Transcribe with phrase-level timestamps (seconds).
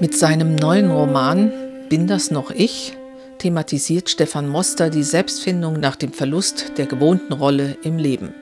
[0.00, 1.52] Mit seinem neuen Roman
[1.90, 2.96] Bin das noch ich?
[3.36, 8.32] thematisiert Stefan Moster die Selbstfindung nach dem Verlust der gewohnten Rolle im Leben.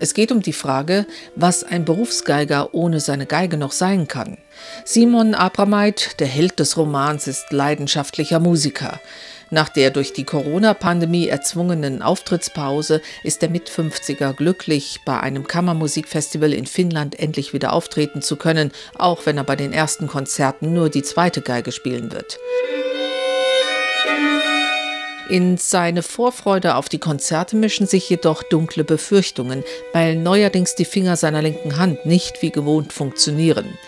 [0.00, 4.36] Es geht um die Frage, was ein Berufsgeiger ohne seine Geige noch sein kann.
[4.84, 9.00] Simon Abrameit, der Held des Romans, ist leidenschaftlicher Musiker.
[9.50, 16.66] Nach der durch die Corona-Pandemie erzwungenen Auftrittspause ist der Mit-50er glücklich, bei einem Kammermusikfestival in
[16.66, 21.02] Finnland endlich wieder auftreten zu können, auch wenn er bei den ersten Konzerten nur die
[21.02, 22.38] zweite Geige spielen wird.
[25.30, 31.16] In seine Vorfreude auf die Konzerte mischen sich jedoch dunkle Befürchtungen, weil neuerdings die Finger
[31.16, 33.78] seiner linken Hand nicht wie gewohnt funktionieren.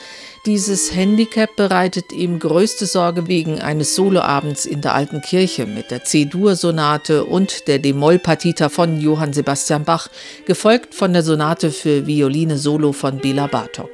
[0.46, 6.02] Dieses Handicap bereitet ihm größte Sorge wegen eines Soloabends in der alten Kirche mit der
[6.02, 10.08] C-Dur-Sonate und der D-Moll-Partita von Johann Sebastian Bach,
[10.46, 13.90] gefolgt von der Sonate für Violine Solo von Bela Bartok.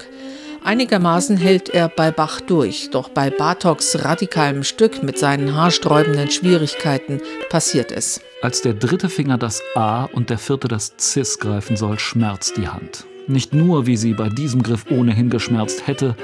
[0.62, 7.20] Einigermaßen hält er bei Bach durch, doch bei Bartoks radikalem Stück mit seinen haarsträubenden Schwierigkeiten
[7.50, 8.20] passiert es.
[8.40, 12.68] Als der dritte Finger das A und der vierte das Cis greifen soll, schmerzt die
[12.68, 13.04] Hand.
[13.28, 16.14] Nicht nur, wie sie bei diesem Griff ohnehin geschmerzt hätte,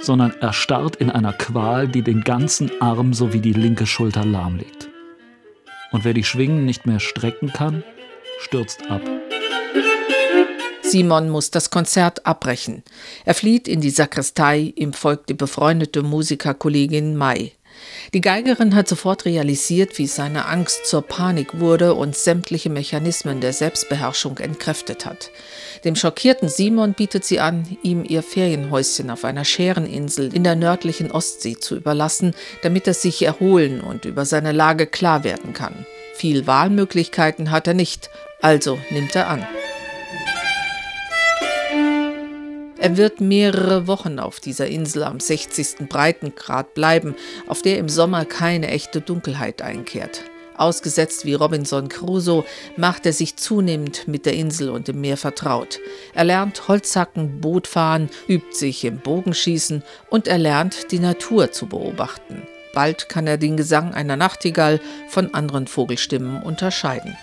[0.00, 4.88] sondern erstarrt in einer Qual, die den ganzen Arm sowie die linke Schulter lahmlegt.
[5.92, 7.82] Und wer die Schwingen nicht mehr strecken kann,
[8.40, 9.02] stürzt ab.
[10.82, 12.82] Simon muss das Konzert abbrechen.
[13.24, 17.52] Er flieht in die Sakristei, ihm folgt die befreundete Musikerkollegin Mai.
[18.12, 23.52] Die Geigerin hat sofort realisiert, wie seine Angst zur Panik wurde und sämtliche Mechanismen der
[23.52, 25.30] Selbstbeherrschung entkräftet hat.
[25.84, 31.10] Dem schockierten Simon bietet sie an, ihm ihr Ferienhäuschen auf einer Schäreninsel in der nördlichen
[31.10, 35.86] Ostsee zu überlassen, damit er sich erholen und über seine Lage klar werden kann.
[36.14, 38.10] Viel Wahlmöglichkeiten hat er nicht,
[38.42, 39.46] also nimmt er an.
[42.80, 45.86] Er wird mehrere Wochen auf dieser Insel am 60.
[45.90, 47.14] Breitengrad bleiben,
[47.46, 50.24] auf der im Sommer keine echte Dunkelheit einkehrt.
[50.56, 52.44] Ausgesetzt wie Robinson Crusoe
[52.78, 55.78] macht er sich zunehmend mit der Insel und dem Meer vertraut.
[56.14, 62.44] Er lernt Holzhacken, Bootfahren, übt sich im Bogenschießen und er lernt die Natur zu beobachten.
[62.72, 67.14] Bald kann er den Gesang einer Nachtigall von anderen Vogelstimmen unterscheiden.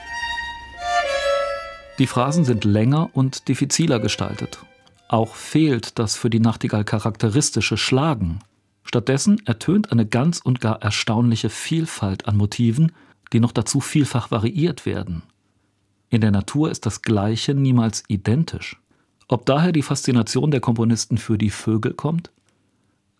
[1.98, 4.60] Die Phrasen sind länger und diffiziler gestaltet
[5.10, 8.40] auch fehlt das für die Nachtigall charakteristische Schlagen.
[8.84, 12.92] Stattdessen ertönt eine ganz und gar erstaunliche Vielfalt an Motiven,
[13.34, 15.24] die noch dazu vielfach variiert werden.
[16.10, 18.78] In der Natur ist das Gleiche niemals identisch.
[19.28, 22.32] Ob daher die Faszination der Komponisten für die Vögel kommt?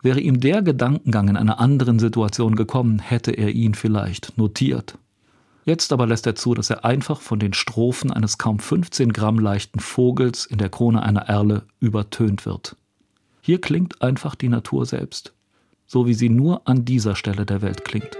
[0.00, 4.96] Wäre ihm der Gedankengang in einer anderen Situation gekommen, hätte er ihn vielleicht notiert.
[5.68, 9.38] Jetzt aber lässt er zu, dass er einfach von den Strophen eines kaum 15 Gramm
[9.38, 12.74] leichten Vogels in der Krone einer Erle übertönt wird.
[13.42, 15.34] Hier klingt einfach die Natur selbst,
[15.86, 18.16] so wie sie nur an dieser Stelle der Welt klingt.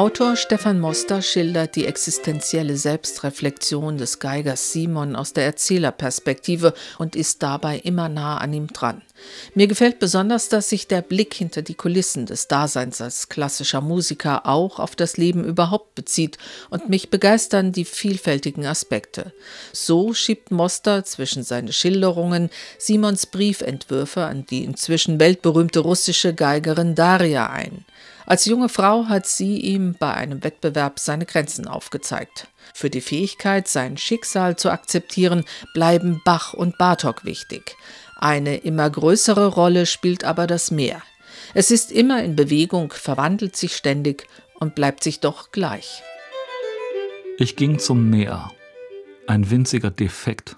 [0.00, 7.42] Autor Stefan Moster schildert die existenzielle Selbstreflexion des Geigers Simon aus der Erzählerperspektive und ist
[7.42, 9.02] dabei immer nah an ihm dran.
[9.54, 14.46] Mir gefällt besonders, dass sich der Blick hinter die Kulissen des Daseins als klassischer Musiker
[14.46, 16.38] auch auf das Leben überhaupt bezieht
[16.70, 19.34] und mich begeistern die vielfältigen Aspekte.
[19.74, 27.50] So schiebt Moster zwischen seine Schilderungen Simons Briefentwürfe an die inzwischen weltberühmte russische Geigerin Daria
[27.50, 27.84] ein.
[28.30, 32.46] Als junge Frau hat sie ihm bei einem Wettbewerb seine Grenzen aufgezeigt.
[32.72, 37.74] Für die Fähigkeit, sein Schicksal zu akzeptieren, bleiben Bach und Bartok wichtig.
[38.20, 41.02] Eine immer größere Rolle spielt aber das Meer.
[41.54, 44.28] Es ist immer in Bewegung, verwandelt sich ständig
[44.60, 46.04] und bleibt sich doch gleich.
[47.36, 48.52] Ich ging zum Meer.
[49.26, 50.56] Ein winziger Defekt.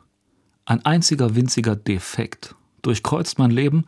[0.66, 3.86] Ein einziger winziger Defekt durchkreuzt mein Leben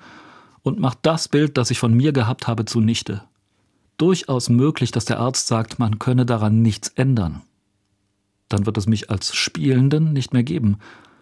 [0.63, 3.25] und macht das Bild, das ich von mir gehabt habe, zunichte
[3.97, 7.43] durchaus möglich, dass der Arzt sagt, man könne daran nichts ändern.
[8.49, 10.79] Dann wird es mich als Spielenden nicht mehr geben.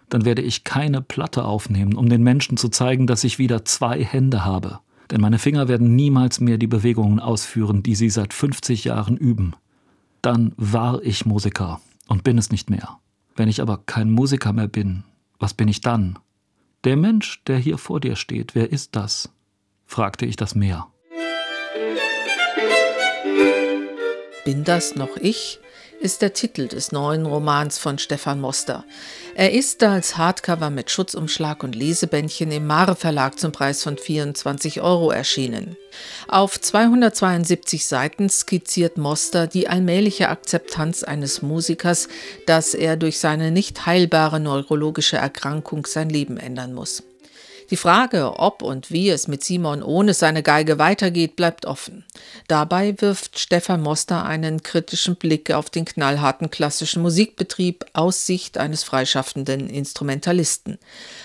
[0.09, 4.05] Dann werde ich keine Platte aufnehmen, um den Menschen zu zeigen, dass ich wieder zwei
[4.05, 4.81] Hände habe.
[5.11, 9.55] Denn meine Finger werden niemals mehr die Bewegungen ausführen, die sie seit 50 Jahren üben.
[10.21, 12.99] Dann war ich Musiker und bin es nicht mehr.
[13.35, 15.05] Wenn ich aber kein Musiker mehr bin,
[15.39, 16.19] was bin ich dann?
[16.85, 19.33] Der Mensch, der hier vor dir steht, wer ist das?
[19.87, 20.92] fragte ich das Meer.
[24.45, 25.61] Bin das noch ich?
[26.01, 28.85] ist der Titel des neuen Romans von Stefan Moster.
[29.37, 34.81] Er ist als Hardcover mit Schutzumschlag und Lesebändchen im Mare Verlag zum Preis von 24
[34.81, 35.77] Euro erschienen.
[36.27, 42.09] Auf 272 Seiten skizziert Moster die allmähliche Akzeptanz eines Musikers,
[42.47, 47.05] dass er durch seine nicht heilbare neurologische Erkrankung sein Leben ändern muss.
[47.73, 52.05] Die Frage, ob und wie es mit Simon ohne seine Geige weitergeht, bleibt offen.
[52.47, 58.83] Dabei wirft Stefan Moster einen kritischen Blick auf den knallharten klassischen Musikbetrieb aus Sicht eines
[58.83, 60.77] freischaffenden Instrumentalisten.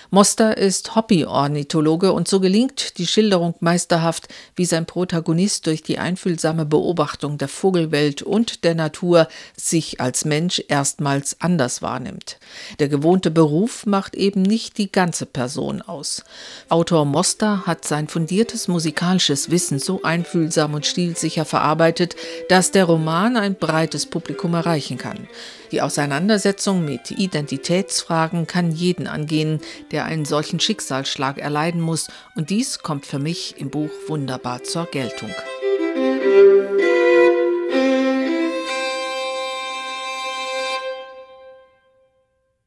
[0.08, 6.64] Moster ist Hobby-Ornithologe und so gelingt die Schilderung meisterhaft, wie sein Protagonist durch die einfühlsame
[6.64, 12.38] Beobachtung der Vogelwelt und der Natur sich als Mensch erstmals anders wahrnimmt.
[12.78, 16.24] Der gewohnte Beruf macht eben nicht die ganze Person aus.
[16.68, 22.16] Autor Moster hat sein fundiertes musikalisches Wissen so einfühlsam und stilsicher verarbeitet,
[22.48, 25.28] dass der Roman ein breites Publikum erreichen kann.
[25.70, 32.80] Die Auseinandersetzung mit Identitätsfragen kann jeden angehen, der einen solchen Schicksalsschlag erleiden muss, und dies
[32.80, 35.30] kommt für mich im Buch wunderbar zur Geltung.